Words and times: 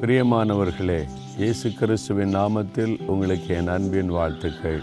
பிரியமானவர்களே 0.00 0.98
இயேசு 1.38 1.72
கிறிஸ்துவின் 1.78 2.34
நாமத்தில் 2.36 2.92
உங்களுக்கு 3.06 3.54
என் 3.54 3.68
அன்பின் 3.68 4.08
வாழ்த்துக்கள். 4.08 4.78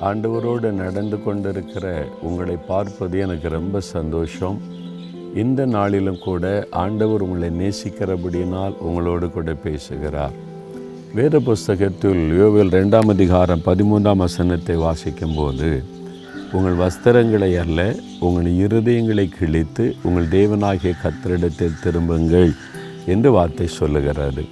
ஆண்டவரோடு 0.00 0.70
நடந்து 0.70 1.22
கொண்டிருக்கிற 1.22 2.08
உங்களை 2.20 2.56
பார்ப்பது 2.56 3.18
எனக்கு 3.18 3.48
ரொம்ப 3.48 3.80
சந்தோஷம். 3.80 4.58
இந்த 5.34 5.64
நாளிலும் 5.66 6.18
கூட 6.24 6.66
ஆண்டவர் 6.70 7.20
உங்களை 7.20 7.50
நேசிக்கிறபடியினால் 7.62 8.76
உங்களோடு 8.78 9.30
கூட 9.30 9.54
பேசுகிறார். 9.54 10.36
வேத 11.14 11.40
புஸ்தகத்தில் 11.40 12.22
யோவில் 12.38 12.74
ரெண்டாம் 12.78 13.08
அதிகாரம் 13.08 13.64
பதிமூன்றாம் 13.66 14.24
வசனத்தை 14.26 14.76
வாசிக்கும்போது 14.76 15.70
உங்கள் 16.52 16.78
வஸ்திரங்களை 16.84 17.58
அல்ல 17.58 17.94
உங்கள் 18.20 18.50
இருதயங்களை 18.64 19.28
கிழித்து 19.38 19.96
உங்கள் 20.02 20.28
தேவனாகிய 20.28 20.94
கத்திரிடத்தில் 21.06 21.80
திரும்புங்கள். 21.82 22.52
என்று 23.14 23.28
வார்த்தை 23.36 23.68
சொல்லுகிறாரு. 23.80 24.44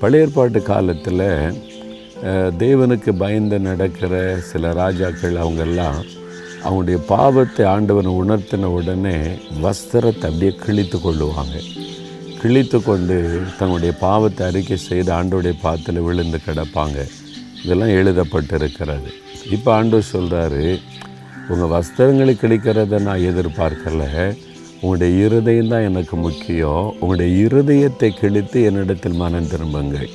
பழைய 0.00 0.24
ஏற்பாட்டு 0.26 0.60
காலத்தில் 0.72 1.28
தேவனுக்கு 2.64 3.10
பயந்து 3.22 3.56
நடக்கிற 3.68 4.14
சில 4.50 4.72
ராஜாக்கள் 4.82 5.40
அவங்கெல்லாம் 5.44 5.98
அவங்களுடைய 6.62 6.98
பாவத்தை 7.10 7.64
ஆண்டவன் 7.72 8.10
உணர்த்தின 8.20 8.68
உடனே 8.78 9.16
வஸ்திரத்தை 9.64 10.26
அப்படியே 10.28 10.52
கிழித்து 10.64 10.98
கொள்ளுவாங்க. 10.98 11.56
கிழித்து 12.40 12.78
கொண்டு 12.86 13.16
தங்களுடைய 13.58 13.92
பாவத்தை 14.06 14.42
அறிக்கை 14.46 14.78
செய்து 14.88 15.10
ஆண்டோடைய 15.18 15.54
பாத்தில் 15.64 16.06
விழுந்து 16.06 16.38
கிடப்பாங்க. 16.46 16.98
இதெல்லாம் 17.62 17.94
எழுதப்பட்டிருக்கிறது. 17.98 19.10
இப்போ 19.56 19.70
ஆண்டவர் 19.78 20.10
சொல்கிறாரு 20.14 20.64
உங்கள் 21.52 21.72
வஸ்திரங்களை 21.76 22.34
கிழிக்கிறத 22.42 23.00
நான் 23.08 23.26
எதிர்பார்க்கல. 23.30 24.02
உங்களுடைய 24.84 25.12
இருதயம் 25.26 25.70
தான் 25.72 25.84
எனக்கு 25.88 26.14
முக்கியம். 26.24 26.86
உங்களுடைய 27.00 27.30
இருதயத்தை 27.44 28.08
கிழித்து 28.18 28.58
என்னிடத்தில் 28.68 29.20
மனம் 29.20 29.48
திரும்புங்கள். 29.52 30.10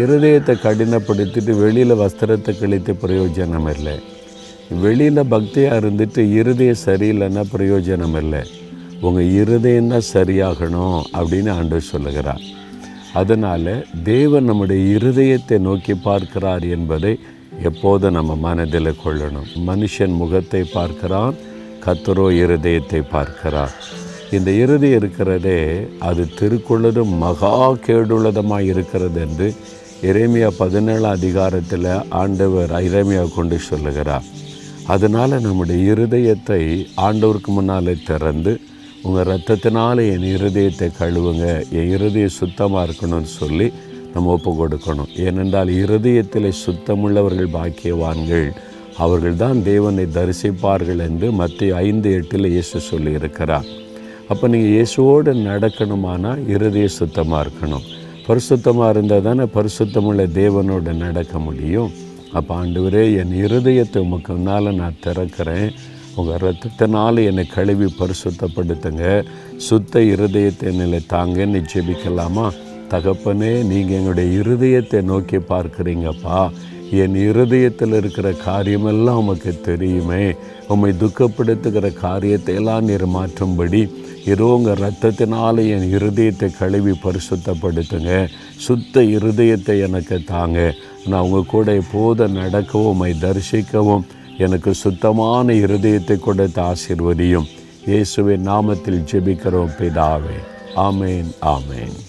இருதயத்தை 0.00 0.54
கடினப்படுத்திட்டு 0.64 1.52
வெளியில் 1.60 1.94
வஸ்திரத்தை 2.00 2.52
கிழித்து 2.58 2.92
பிரயோஜனம் 3.04 3.68
இல்லை. 3.74 3.96
வெளியில் 4.82 5.22
பக்தியாக 5.34 5.78
இருந்துட்டு 5.80 6.22
இருதயம் 6.40 6.82
சரியில்லைன்னா 6.86 7.44
பிரயோஜனம் 7.54 8.16
இல்லை. 8.22 8.42
உங்கள் 9.06 9.32
இருதயம் 9.42 9.90
தான் 9.92 10.08
சரியாகணும் 10.14 10.98
அப்படின்னு 11.18 11.50
ஆண்டவர் 11.58 11.90
சொல்லுகிறார். 11.92 12.44
அதனால் 13.20 13.74
தேவன் 14.12 14.48
நம்முடைய 14.50 14.80
இருதயத்தை 14.96 15.58
நோக்கி 15.68 15.94
பார்க்கிறார் 16.08 16.66
என்பதை 16.76 17.12
எப்போதும் 17.70 18.16
நம்ம 18.18 18.36
மனதில் 18.48 19.00
கொள்ளணும். 19.04 19.48
மனுஷன் 19.70 20.14
முகத்தை 20.22 20.62
பார்க்கிறான் 20.78 21.36
கத்தரோ 21.86 22.26
இருதயத்தை 22.42 23.00
பார்க்கிறார். 23.14 23.74
இந்த 24.36 24.50
இருதயம் 24.62 24.98
இருக்கிறதே 25.00 25.60
அது 26.08 26.22
திருக்குள்ளதும் 26.38 27.12
மகா 27.24 27.54
கேடுள்ளதமாக 27.86 28.68
இருக்கிறது 28.72 29.20
என்று 29.26 29.48
இறைமையா 30.10 30.50
பதினேழாம் 30.62 31.16
அதிகாரத்தில் 31.18 31.88
ஆண்டவர் 32.22 32.72
இறைமையா 32.88 33.24
கொண்டு 33.38 33.56
சொல்லுகிறார். 33.70 34.28
அதனால் 34.94 35.42
நம்முடைய 35.46 35.80
இருதயத்தை 35.94 36.62
ஆண்டவருக்கு 37.06 37.50
முன்னாலே 37.58 37.94
திறந்து 38.10 38.52
உங்கள் 39.06 39.28
ரத்தத்தினால் 39.32 40.00
என் 40.12 40.26
இருதயத்தை 40.36 40.88
கழுவுங்க 41.00 41.46
என் 41.78 41.92
இருதயம் 41.96 42.38
சுத்தமாக 42.40 42.86
இருக்கணும்னு 42.86 43.30
சொல்லி 43.40 43.68
நம்ம 44.14 44.32
ஒப்பு 44.36 44.50
கொடுக்கணும். 44.58 45.10
ஏனென்றால் 45.26 45.70
இருதயத்தில் 45.82 46.58
சுத்தமுள்ளவர்கள் 46.64 47.54
பாக்கியவான்கள். 47.58 48.48
அவர்கள் 49.04 49.36
தான் 49.42 49.58
தேவனை 49.70 50.04
தரிசிப்பார்கள் 50.16 51.00
என்று 51.08 51.26
மத்திய 51.40 51.76
ஐந்து 51.88 52.08
எட்டில் 52.18 52.48
இயேசு 52.54 52.78
சொல்லியிருக்கிறார். 52.90 53.68
அப்போ 54.32 54.44
நீங்கள் 54.52 54.74
இயேசுவோடு 54.76 55.32
நடக்கணுமானா 55.48 56.32
இருதய 56.54 56.88
சுத்தமாக 56.98 57.42
இருக்கணும்? 57.44 57.86
பரிசுத்தமாக 58.26 58.90
இருந்தால் 58.94 59.26
தானே 59.28 59.44
பரிசுத்தமுள்ள 59.56 60.26
தேவனோடு 60.40 60.92
நடக்க 61.04 61.38
முடியும். 61.46 61.90
அப்போ 62.38 62.52
ஆண்டவரே 62.62 63.04
என் 63.20 63.32
இருதயத்தை 63.44 64.00
உமக்கு 64.06 64.32
முன்னால் 64.36 64.76
நான் 64.80 65.00
திறக்கிறேன். 65.06 65.70
உங்கள் 66.18 66.42
ரத்தத்தினால் 66.44 67.18
என்னை 67.30 67.44
கழுவி 67.56 67.88
பரிசுத்தப்படுத்துங்க. 68.00 69.04
சுத்த 69.68 70.02
இருதயத்தை 70.14 70.70
நிலை 70.80 71.00
தாங்கன்னு 71.14 71.60
ஜெபிக்கலாமா? 71.72 72.46
தகப்பனே 72.92 73.52
நீங்கள் 73.70 73.96
எங்களுடைய 73.98 74.28
இருதயத்தை 74.42 75.00
நோக்கி 75.10 75.38
பார்க்குறீங்கப்பா. 75.52 76.38
என் 76.90 77.14
இருதயத்தில் 77.14 77.92
இருக்கிற 77.92 78.32
காரியமெல்லாம் 78.32 79.16
உமக்கு 79.16 79.60
தெரியுமே. 79.60 80.34
உம்மை 80.68 80.90
துக்கப்படுத்துகிற 80.90 81.92
காரியத்தை 81.92 82.54
எல்லாம் 82.54 82.84
நீர் 82.84 83.06
மாற்றும்படி 83.08 83.90
ஏதோ 84.26 84.44
உங்கள் 84.44 84.80
ரத்தத்தினால் 84.80 85.60
என் 85.74 85.86
இருதயத்தை 85.98 86.58
கழுவி 86.58 86.94
பரிசுத்தப்படுத்துங்க. 87.04 88.28
சுத்த 88.56 89.02
இருதயத்தை 89.02 89.80
எனக்கு 89.80 90.24
தாங்க. 90.24 90.74
நான் 91.06 91.22
உங்கள் 91.22 91.46
கூட 91.46 91.74
எப்போதும் 91.74 92.32
நடக்கவும் 92.32 92.86
உம்மை 92.86 93.14
தரிசிக்கவும் 93.20 94.06
எனக்கு 94.36 94.74
சுத்தமான 94.74 95.52
இருதயத்தை 95.52 96.18
கொடுத்து 96.18 96.62
ஆசீர்வதியும். 96.62 97.48
இயேசுவின் 97.86 98.48
நாமத்தில் 98.48 99.04
ஜெபிக்கிறோம் 99.12 99.76
பிதாவே. 99.78 100.38
ஆமேன் 100.76 101.30
ஆமேன். 101.40 102.08